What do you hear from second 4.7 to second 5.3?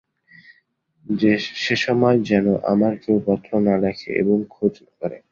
না করে।